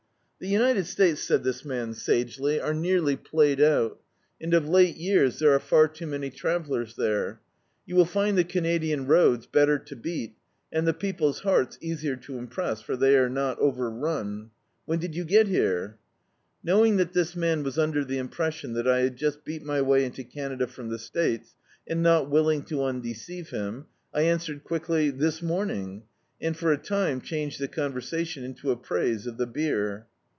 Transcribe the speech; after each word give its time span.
"The 0.43 0.47
United 0.47 0.87
States," 0.87 1.21
said 1.21 1.43
this 1.43 1.63
man 1.63 1.93
sagely, 1.93 2.59
"are 2.59 2.73
nearly 2.73 3.15
played 3.15 3.61
out, 3.61 3.99
and 4.41 4.55
of 4.55 4.67
late 4.67 4.97
years 4.97 5.37
there 5.37 5.51
arc 5.51 5.61
far 5.61 5.87
too 5.87 6.07
many 6.07 6.31
travellers 6.31 6.95
there. 6.95 7.39
You 7.85 7.95
will 7.95 8.05
find 8.07 8.35
the 8.35 8.43
Canadian 8.43 9.05
roads 9.05 9.45
better 9.45 9.77
to 9.77 9.95
beat, 9.95 10.33
and 10.73 10.87
the 10.87 10.95
people's 10.95 11.41
hearts 11.41 11.77
easier 11.79 12.15
to 12.15 12.39
impress, 12.39 12.81
for 12.81 12.95
they 12.97 13.15
are 13.19 13.29
not 13.29 13.59
overran. 13.59 14.49
When 14.85 14.97
did 14.97 15.13
you 15.13 15.25
get 15.25 15.47
here?" 15.47 15.99
Knowing 16.63 16.97
that 16.97 17.13
this 17.13 17.35
man 17.35 17.61
was 17.61 17.77
under 17.77 18.03
the 18.03 18.17
impression 18.17 18.73
that 18.73 18.87
I 18.87 19.01
had 19.01 19.17
just 19.17 19.45
beat 19.45 19.61
my 19.63 19.79
way 19.83 20.03
into 20.03 20.23
Canada 20.23 20.65
from 20.65 20.89
the 20.89 20.97
States, 20.97 21.53
and 21.85 22.01
not 22.01 22.31
willing 22.31 22.63
to 22.63 22.83
undeceive 22.83 23.51
him, 23.51 23.85
I 24.11 24.23
answered 24.23 24.63
<juickly 24.63 25.11
"This 25.15 25.43
morning," 25.43 26.01
and 26.41 26.57
for 26.57 26.71
a 26.71 26.79
time 26.79 27.21
changed 27.21 27.59
the 27.59 27.67
con 27.67 27.93
versation 27.93 28.41
into 28.43 28.71
a 28.71 28.75
praise 28.75 29.27
of 29.27 29.37
the 29.37 29.45
beer. 29.45 30.07